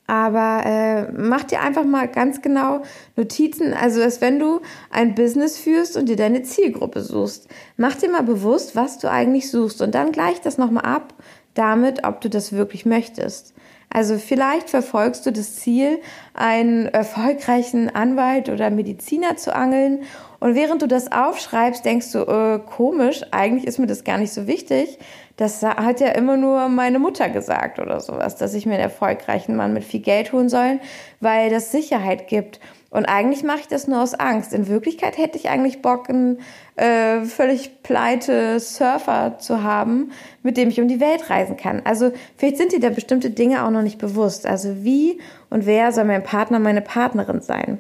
[0.08, 2.82] aber äh, mach dir einfach mal ganz genau
[3.18, 7.48] Notizen, also als wenn du ein Business führst und dir deine Zielgruppe suchst.
[7.76, 11.14] Mach dir mal bewusst, was du eigentlich suchst und dann gleich das nochmal ab
[11.54, 13.54] damit, ob du das wirklich möchtest.
[13.90, 16.00] Also vielleicht verfolgst du das Ziel,
[16.34, 20.04] einen erfolgreichen Anwalt oder Mediziner zu angeln
[20.40, 24.34] und während du das aufschreibst, denkst du, äh, komisch, eigentlich ist mir das gar nicht
[24.34, 25.00] so wichtig.
[25.38, 29.56] Das hat ja immer nur meine Mutter gesagt oder sowas, dass ich mir einen erfolgreichen
[29.56, 30.80] Mann mit viel Geld holen soll,
[31.20, 32.60] weil das Sicherheit gibt.
[32.90, 34.52] Und eigentlich mache ich das nur aus Angst.
[34.52, 36.40] In Wirklichkeit hätte ich eigentlich Bock, einen
[36.76, 41.84] äh, völlig pleite Surfer zu haben, mit dem ich um die Welt reisen kann.
[41.86, 44.48] Also vielleicht sind dir da bestimmte Dinge auch noch nicht bewusst.
[44.48, 45.20] Also wie
[45.52, 47.80] und wer soll mein Partner, meine Partnerin sein?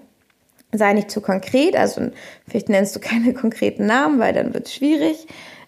[0.74, 2.10] sei nicht zu konkret, also
[2.48, 5.28] vielleicht nennst du keine konkreten Namen, weil dann wird es schwierig,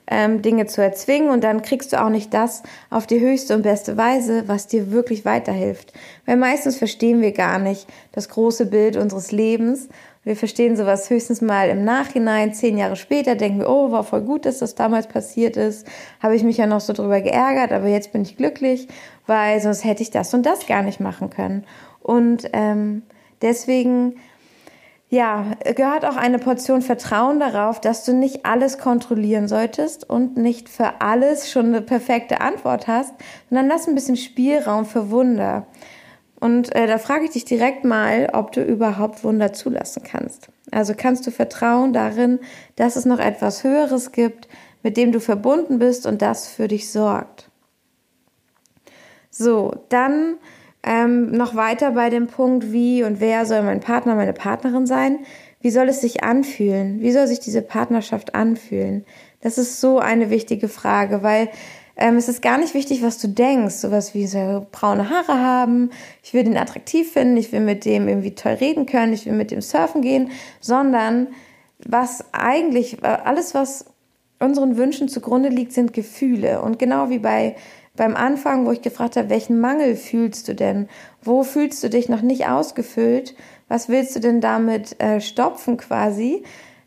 [0.09, 3.61] ähm, Dinge zu erzwingen und dann kriegst du auch nicht das auf die höchste und
[3.61, 5.93] beste Weise, was dir wirklich weiterhilft.
[6.25, 9.87] Weil meistens verstehen wir gar nicht das große Bild unseres Lebens.
[10.23, 14.21] Wir verstehen sowas höchstens mal im Nachhinein, zehn Jahre später, denken wir, oh, war voll
[14.21, 15.87] gut, dass das damals passiert ist.
[16.21, 18.87] Habe ich mich ja noch so drüber geärgert, aber jetzt bin ich glücklich,
[19.27, 21.63] weil sonst hätte ich das und das gar nicht machen können.
[22.01, 23.03] Und ähm,
[23.41, 24.15] deswegen
[25.09, 30.69] ja, gehört auch eine Portion Vertrauen darauf, dass du nicht alles kontrollieren solltest und nicht
[30.69, 33.13] für alles schon eine perfekte Antwort hast,
[33.49, 35.65] sondern lass ein bisschen Spielraum für Wunder.
[36.39, 40.49] Und äh, da frage ich dich direkt mal, ob du überhaupt Wunder zulassen kannst.
[40.71, 42.39] Also kannst du vertrauen darin,
[42.75, 44.47] dass es noch etwas Höheres gibt,
[44.83, 47.49] mit dem du verbunden bist und das für dich sorgt.
[49.31, 50.37] So, dann
[50.83, 55.19] ähm, noch weiter bei dem Punkt, wie und wer soll mein Partner, meine Partnerin sein?
[55.61, 57.01] Wie soll es sich anfühlen?
[57.01, 59.05] Wie soll sich diese Partnerschaft anfühlen?
[59.41, 61.49] Das ist so eine wichtige Frage, weil
[61.97, 63.75] ähm, es ist gar nicht wichtig, was du denkst.
[63.75, 65.91] Sowas wie so braune Haare haben,
[66.23, 69.33] ich will den attraktiv finden, ich will mit dem irgendwie toll reden können, ich will
[69.33, 71.27] mit dem surfen gehen, sondern
[71.85, 73.85] was eigentlich, alles, was
[74.39, 76.61] unseren Wünschen zugrunde liegt, sind Gefühle.
[76.61, 77.55] Und genau wie bei
[77.99, 80.87] beim Anfang, wo ich gefragt habe, welchen Mangel fühlst du denn?
[81.21, 83.35] Wo fühlst du dich noch nicht ausgefüllt?
[83.67, 86.43] Was willst du denn damit äh, stopfen quasi?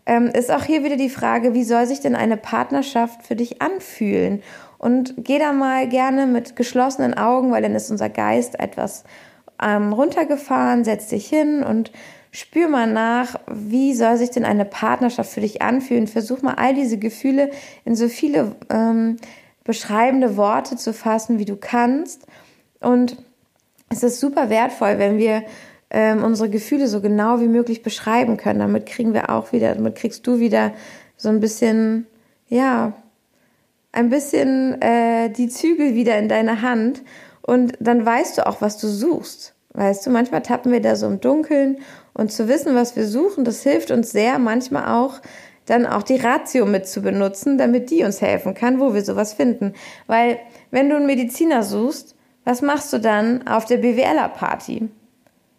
[0.07, 3.61] Ähm, ist auch hier wieder die Frage, wie soll sich denn eine Partnerschaft für dich
[3.61, 4.43] anfühlen?
[4.79, 9.05] Und geh da mal gerne mit geschlossenen Augen, weil dann ist unser Geist etwas
[9.63, 11.93] ähm, runtergefahren, setz dich hin und
[12.31, 16.07] spür mal nach, wie soll sich denn eine Partnerschaft für dich anfühlen.
[16.07, 17.51] Versuch mal all diese Gefühle
[17.85, 19.19] in so viele ähm,
[19.65, 22.27] beschreibende Worte zu fassen, wie du kannst.
[22.81, 23.17] Und
[23.89, 25.45] es ist super wertvoll, wenn wir
[25.91, 28.61] ähm, unsere Gefühle so genau wie möglich beschreiben können.
[28.61, 30.73] Damit kriegen wir auch wieder, damit kriegst du wieder
[31.17, 32.07] so ein bisschen,
[32.49, 32.95] ja,
[33.93, 37.03] ein bisschen äh, die Zügel wieder in deine Hand
[37.43, 39.55] und dann weißt du auch, was du suchst.
[39.75, 41.79] Weißt du, manchmal tappen wir da so im Dunkeln
[42.15, 45.21] und zu wissen, was wir suchen, das hilft uns sehr, manchmal auch
[45.67, 49.35] dann auch die Ratio mit zu benutzen, damit die uns helfen kann, wo wir sowas
[49.35, 49.75] finden.
[50.07, 50.39] Weil
[50.71, 54.89] wenn du einen Mediziner suchst, was machst du dann auf der BWLer-Party?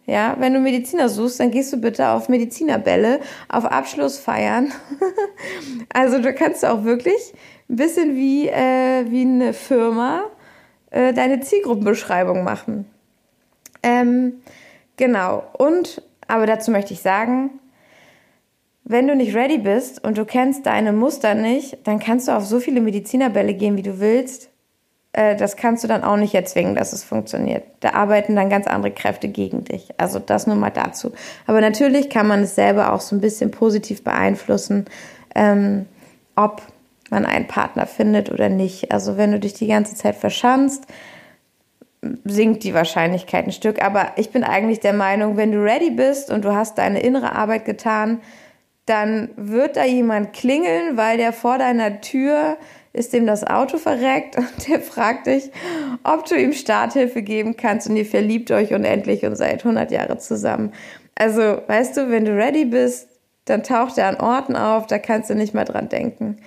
[0.06, 4.70] Ja, wenn du Mediziner suchst, dann gehst du bitte auf Medizinerbälle, auf Abschlussfeiern.
[5.94, 7.32] also du kannst auch wirklich
[7.70, 10.24] ein bisschen wie, äh, wie eine Firma
[10.90, 12.84] äh, deine Zielgruppenbeschreibung machen.
[13.82, 14.42] Ähm,
[14.98, 15.44] genau.
[15.56, 17.58] Und, aber dazu möchte ich sagen,
[18.84, 22.44] wenn du nicht ready bist und du kennst deine Muster nicht, dann kannst du auf
[22.44, 24.50] so viele Medizinerbälle gehen, wie du willst.
[25.12, 27.64] Äh, das kannst du dann auch nicht erzwingen, dass es funktioniert.
[27.80, 29.88] Da arbeiten dann ganz andere Kräfte gegen dich.
[29.96, 31.12] Also das nur mal dazu.
[31.46, 34.84] Aber natürlich kann man es selber auch so ein bisschen positiv beeinflussen,
[35.34, 35.86] ähm,
[36.36, 36.60] ob
[37.10, 38.92] man einen Partner findet oder nicht.
[38.92, 40.86] Also wenn du dich die ganze Zeit verschanzt,
[42.24, 43.82] sinkt die Wahrscheinlichkeit ein Stück.
[43.82, 47.32] Aber ich bin eigentlich der Meinung, wenn du ready bist und du hast deine innere
[47.32, 48.20] Arbeit getan,
[48.86, 52.56] dann wird da jemand klingeln, weil der vor deiner Tür
[52.92, 55.50] ist dem das Auto verreckt und der fragt dich,
[56.04, 60.18] ob du ihm Starthilfe geben kannst und ihr verliebt euch unendlich und seid 100 Jahre
[60.18, 60.72] zusammen.
[61.16, 63.08] Also, weißt du, wenn du ready bist,
[63.44, 66.38] dann taucht er an Orten auf, da kannst du nicht mal dran denken.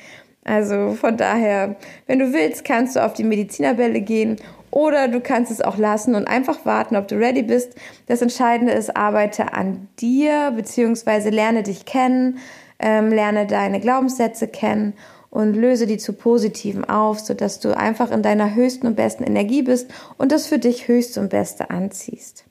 [0.44, 1.76] Also von daher,
[2.08, 4.38] wenn du willst, kannst du auf die Medizinerbälle gehen
[4.72, 7.76] oder du kannst es auch lassen und einfach warten, ob du ready bist.
[8.08, 12.40] Das Entscheidende ist, arbeite an dir beziehungsweise lerne dich kennen,
[12.80, 14.94] ähm, lerne deine Glaubenssätze kennen
[15.30, 19.62] und löse die zu positiven auf, sodass du einfach in deiner höchsten und besten Energie
[19.62, 22.46] bist und das für dich höchste und beste anziehst.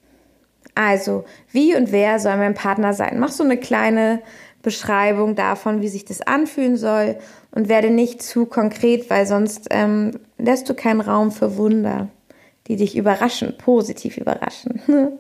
[0.74, 3.18] Also, wie und wer soll mein Partner sein?
[3.18, 4.20] Mach so eine kleine
[4.62, 7.16] Beschreibung davon, wie sich das anfühlen soll
[7.56, 12.08] und werde nicht zu konkret, weil sonst ähm, lässt du keinen Raum für Wunder,
[12.66, 14.82] die dich überraschen, positiv überraschen.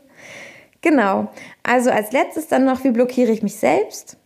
[0.82, 1.30] genau.
[1.62, 4.18] Also als letztes dann noch, wie blockiere ich mich selbst?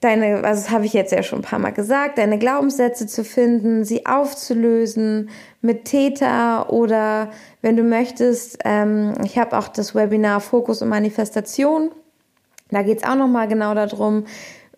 [0.00, 3.24] Deine, also das habe ich jetzt ja schon ein paar Mal gesagt, deine Glaubenssätze zu
[3.24, 10.38] finden, sie aufzulösen mit Täter oder wenn du möchtest, ähm, ich habe auch das Webinar
[10.40, 11.90] Fokus und Manifestation.
[12.70, 14.26] Da geht es auch nochmal genau darum,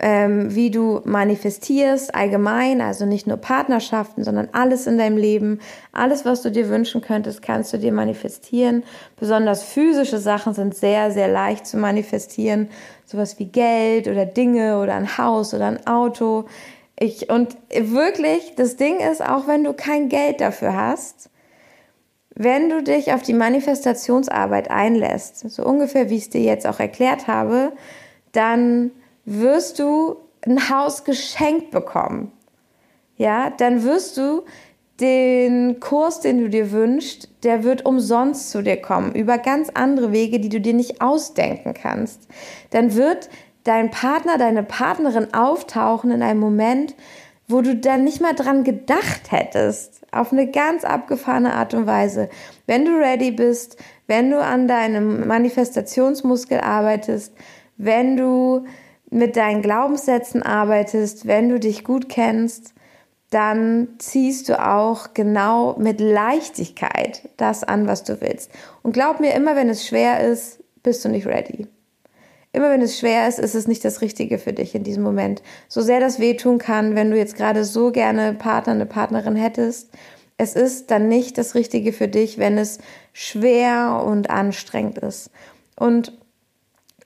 [0.02, 5.60] ähm, wie du manifestierst, allgemein, also nicht nur Partnerschaften, sondern alles in deinem Leben,
[5.92, 8.82] alles, was du dir wünschen könntest, kannst du dir manifestieren.
[9.18, 12.70] Besonders physische Sachen sind sehr, sehr leicht zu manifestieren,
[13.04, 16.46] sowas wie Geld oder Dinge oder ein Haus oder ein Auto.
[16.98, 21.28] Ich, und wirklich, das Ding ist, auch wenn du kein Geld dafür hast,
[22.34, 26.80] wenn du dich auf die Manifestationsarbeit einlässt, so ungefähr wie ich es dir jetzt auch
[26.80, 27.72] erklärt habe,
[28.32, 28.92] dann
[29.24, 32.32] wirst du ein Haus geschenkt bekommen.
[33.16, 34.42] Ja, dann wirst du
[35.00, 40.12] den Kurs, den du dir wünschst, der wird umsonst zu dir kommen, über ganz andere
[40.12, 42.28] Wege, die du dir nicht ausdenken kannst.
[42.70, 43.30] Dann wird
[43.64, 46.94] dein Partner, deine Partnerin auftauchen in einem Moment,
[47.48, 52.28] wo du dann nicht mal dran gedacht hättest, auf eine ganz abgefahrene Art und Weise.
[52.66, 57.34] Wenn du ready bist, wenn du an deinem Manifestationsmuskel arbeitest,
[57.76, 58.64] wenn du
[59.10, 62.74] mit deinen Glaubenssätzen arbeitest, wenn du dich gut kennst,
[63.30, 68.50] dann ziehst du auch genau mit Leichtigkeit das an, was du willst.
[68.82, 71.66] Und glaub mir, immer wenn es schwer ist, bist du nicht ready.
[72.52, 75.42] Immer wenn es schwer ist, ist es nicht das Richtige für dich in diesem Moment.
[75.68, 79.90] So sehr das wehtun kann, wenn du jetzt gerade so gerne Partner, eine Partnerin hättest,
[80.36, 82.78] es ist dann nicht das Richtige für dich, wenn es
[83.12, 85.30] schwer und anstrengend ist.
[85.76, 86.18] Und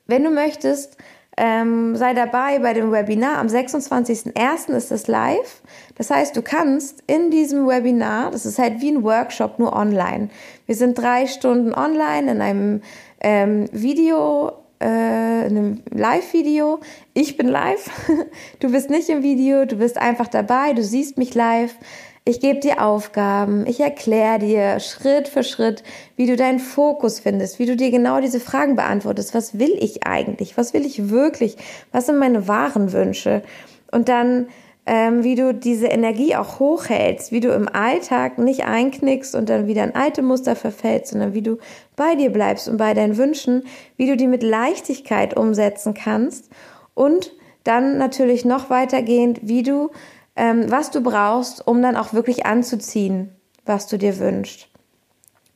[0.06, 0.96] wenn du möchtest,
[1.36, 3.38] ähm, sei dabei bei dem Webinar.
[3.38, 4.72] Am 26.01.
[4.74, 5.62] ist es live.
[5.96, 10.28] Das heißt, du kannst in diesem Webinar, das ist halt wie ein Workshop, nur online.
[10.66, 12.82] Wir sind drei Stunden online in einem
[13.20, 16.80] ähm, Video, äh, einem Live-Video.
[17.14, 17.90] Ich bin live.
[18.60, 21.74] Du bist nicht im Video, du bist einfach dabei, du siehst mich live.
[22.26, 25.82] Ich gebe dir Aufgaben, ich erkläre dir Schritt für Schritt,
[26.16, 29.34] wie du deinen Fokus findest, wie du dir genau diese Fragen beantwortest.
[29.34, 30.56] Was will ich eigentlich?
[30.56, 31.58] Was will ich wirklich?
[31.92, 33.42] Was sind meine wahren Wünsche?
[33.92, 34.46] Und dann
[34.86, 39.66] ähm, wie du diese Energie auch hochhältst, wie du im Alltag nicht einknickst und dann
[39.66, 41.58] wieder in alte Muster verfällst, sondern wie du
[41.94, 43.64] bei dir bleibst und bei deinen Wünschen,
[43.96, 46.50] wie du die mit Leichtigkeit umsetzen kannst
[46.94, 47.32] und
[47.64, 49.90] dann natürlich noch weitergehend, wie du,
[50.36, 54.68] ähm, was du brauchst, um dann auch wirklich anzuziehen, was du dir wünschst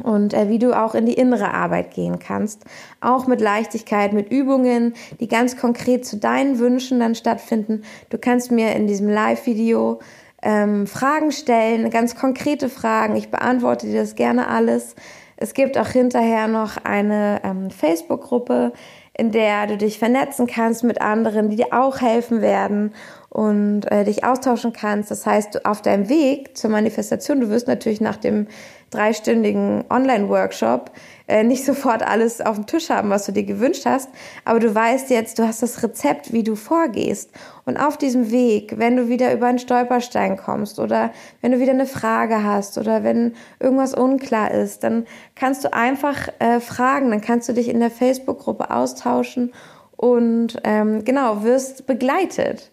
[0.03, 2.64] und äh, wie du auch in die innere Arbeit gehen kannst.
[3.01, 7.83] Auch mit Leichtigkeit, mit Übungen, die ganz konkret zu deinen Wünschen dann stattfinden.
[8.11, 9.99] Du kannst mir in diesem Live-Video
[10.43, 13.16] ähm, Fragen stellen, ganz konkrete Fragen.
[13.16, 14.95] Ich beantworte dir das gerne alles.
[15.37, 18.72] Es gibt auch hinterher noch eine ähm, Facebook-Gruppe,
[19.16, 22.93] in der du dich vernetzen kannst mit anderen, die dir auch helfen werden
[23.31, 25.11] und äh, dich austauschen kannst.
[25.11, 28.47] Das heißt, auf deinem Weg zur Manifestation, du wirst natürlich nach dem
[28.91, 30.91] dreistündigen Online-Workshop
[31.26, 34.09] äh, nicht sofort alles auf dem Tisch haben, was du dir gewünscht hast,
[34.47, 37.31] aber du weißt jetzt, du hast das Rezept, wie du vorgehst.
[37.66, 41.12] Und auf diesem Weg, wenn du wieder über einen Stolperstein kommst oder
[41.43, 46.29] wenn du wieder eine Frage hast oder wenn irgendwas unklar ist, dann kannst du einfach
[46.39, 49.53] äh, fragen, dann kannst du dich in der Facebook-Gruppe austauschen
[49.99, 52.70] und ähm, genau, wirst begleitet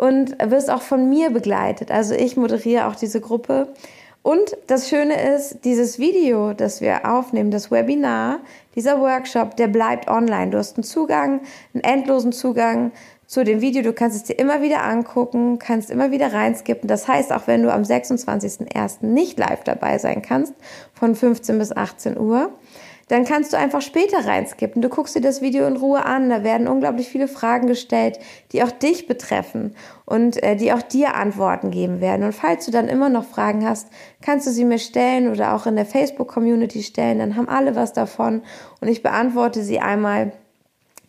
[0.00, 1.90] und wirst auch von mir begleitet.
[1.90, 3.68] Also ich moderiere auch diese Gruppe
[4.22, 8.40] und das Schöne ist, dieses Video, das wir aufnehmen, das Webinar,
[8.74, 10.50] dieser Workshop, der bleibt online.
[10.50, 11.40] Du hast einen Zugang,
[11.74, 12.92] einen endlosen Zugang
[13.26, 13.82] zu dem Video.
[13.82, 16.88] Du kannst es dir immer wieder angucken, kannst immer wieder reinskippen.
[16.88, 19.04] Das heißt, auch wenn du am 26.01.
[19.04, 20.54] nicht live dabei sein kannst,
[20.94, 22.50] von 15 bis 18 Uhr,
[23.10, 24.82] dann kannst du einfach später reinskippen.
[24.82, 26.30] Du guckst dir das Video in Ruhe an.
[26.30, 28.20] Da werden unglaublich viele Fragen gestellt,
[28.52, 29.74] die auch dich betreffen
[30.06, 32.24] und äh, die auch dir Antworten geben werden.
[32.24, 33.88] Und falls du dann immer noch Fragen hast,
[34.22, 37.18] kannst du sie mir stellen oder auch in der Facebook-Community stellen.
[37.18, 38.42] Dann haben alle was davon
[38.80, 40.32] und ich beantworte sie einmal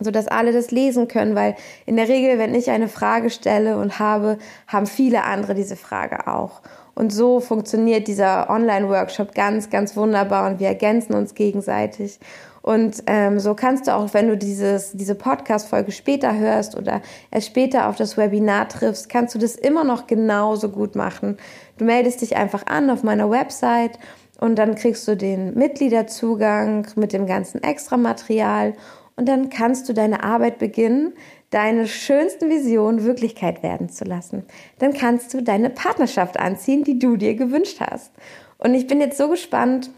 [0.00, 1.54] so dass alle das lesen können, weil
[1.86, 6.26] in der Regel, wenn ich eine Frage stelle und habe, haben viele andere diese Frage
[6.26, 6.60] auch.
[6.94, 12.18] Und so funktioniert dieser Online-Workshop ganz, ganz wunderbar und wir ergänzen uns gegenseitig.
[12.62, 17.48] Und ähm, so kannst du auch, wenn du dieses, diese Podcast-Folge später hörst oder erst
[17.48, 21.38] später auf das Webinar triffst, kannst du das immer noch genauso gut machen.
[21.78, 23.98] Du meldest dich einfach an auf meiner Website
[24.38, 28.74] und dann kriegst du den Mitgliederzugang mit dem ganzen Extramaterial
[29.16, 31.14] und dann kannst du deine Arbeit beginnen,
[31.52, 34.44] deine schönsten Visionen Wirklichkeit werden zu lassen.
[34.78, 38.10] Dann kannst du deine Partnerschaft anziehen, die du dir gewünscht hast.
[38.58, 39.90] Und ich bin jetzt so gespannt,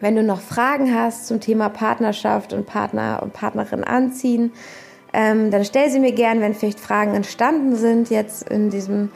[0.00, 4.52] wenn du noch Fragen hast zum Thema Partnerschaft und Partner und Partnerin anziehen,
[5.14, 9.10] ähm, dann stell sie mir gern, wenn vielleicht Fragen entstanden sind jetzt in diesem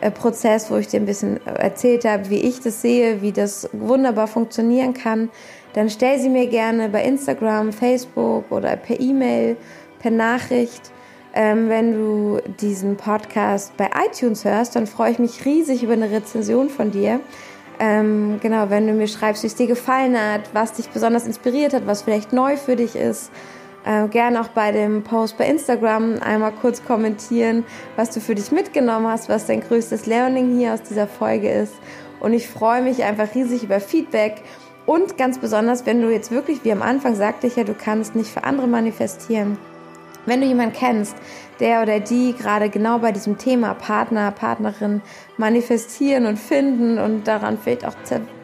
[0.00, 3.68] äh, Prozess, wo ich dir ein bisschen erzählt habe, wie ich das sehe, wie das
[3.72, 5.30] wunderbar funktionieren kann,
[5.72, 9.56] dann stell sie mir gerne bei Instagram, Facebook oder per E-Mail,
[9.98, 10.92] per Nachricht.
[11.34, 16.10] Ähm, wenn du diesen Podcast bei iTunes hörst, dann freue ich mich riesig über eine
[16.10, 17.20] Rezension von dir.
[17.78, 21.74] Ähm, genau, wenn du mir schreibst, wie es dir gefallen hat, was dich besonders inspiriert
[21.74, 23.30] hat, was vielleicht neu für dich ist.
[23.84, 27.64] Äh, gerne auch bei dem Post bei Instagram einmal kurz kommentieren,
[27.94, 31.74] was du für dich mitgenommen hast, was dein größtes Learning hier aus dieser Folge ist.
[32.20, 34.42] Und ich freue mich einfach riesig über Feedback.
[34.86, 38.16] Und ganz besonders, wenn du jetzt wirklich, wie am Anfang sagte ich ja, du kannst
[38.16, 39.58] nicht für andere manifestieren
[40.28, 41.16] wenn du jemanden kennst,
[41.60, 45.02] der oder die gerade genau bei diesem Thema Partner, Partnerin
[45.36, 47.94] manifestieren und finden und daran vielleicht auch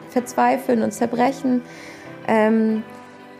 [0.09, 1.61] verzweifeln und zerbrechen,
[2.27, 2.83] ähm,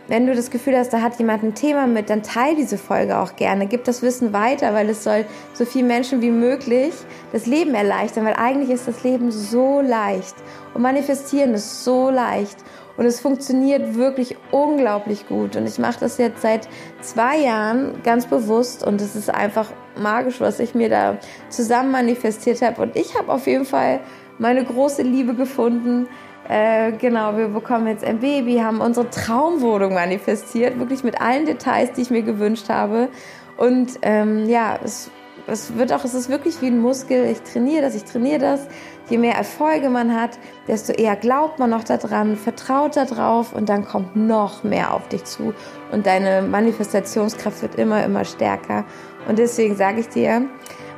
[0.08, 3.18] wenn du das Gefühl hast, da hat jemand ein Thema mit, dann teile diese Folge
[3.18, 3.66] auch gerne.
[3.66, 6.94] Gib das Wissen weiter, weil es soll so vielen Menschen wie möglich
[7.32, 10.36] das Leben erleichtern, weil eigentlich ist das Leben so leicht
[10.76, 12.58] und manifestieren ist so leicht.
[12.98, 15.56] Und es funktioniert wirklich unglaublich gut.
[15.56, 16.68] Und ich mache das jetzt seit
[17.02, 18.86] zwei Jahren ganz bewusst.
[18.86, 21.18] Und es ist einfach magisch, was ich mir da
[21.50, 22.82] zusammen manifestiert habe.
[22.82, 24.00] Und ich habe auf jeden Fall
[24.38, 26.08] meine große Liebe gefunden.
[26.48, 31.94] Äh, genau, wir bekommen jetzt ein Baby, haben unsere Traumwohnung manifestiert, wirklich mit allen Details,
[31.94, 33.10] die ich mir gewünscht habe.
[33.58, 35.10] Und ähm, ja, es,
[35.48, 37.26] es wird auch, es ist wirklich wie ein Muskel.
[37.26, 38.68] Ich trainiere das, ich trainiere das.
[39.10, 43.86] Je mehr Erfolge man hat, desto eher glaubt man noch daran, vertraut darauf und dann
[43.86, 45.54] kommt noch mehr auf dich zu
[45.92, 48.84] und deine Manifestationskraft wird immer, immer stärker.
[49.28, 50.48] Und deswegen sage ich dir,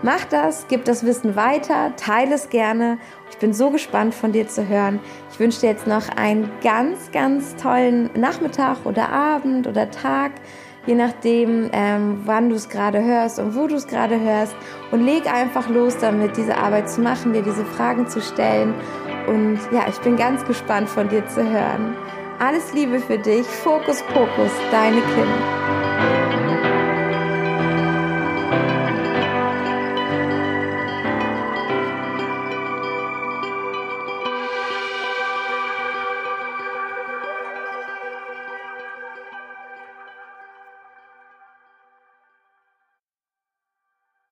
[0.03, 2.97] mach das, gib das Wissen weiter, teile es gerne.
[3.29, 5.01] Ich bin so gespannt von dir zu hören.
[5.31, 10.31] Ich wünsche dir jetzt noch einen ganz, ganz tollen Nachmittag oder Abend oder Tag
[10.87, 14.55] je nachdem, ähm, wann du es gerade hörst und wo du es gerade hörst.
[14.91, 18.73] Und leg einfach los damit, diese Arbeit zu machen, dir diese Fragen zu stellen.
[19.27, 21.95] Und ja, ich bin ganz gespannt von dir zu hören.
[22.39, 23.45] Alles Liebe für dich.
[23.45, 26.16] Fokus, Fokus, deine Kim.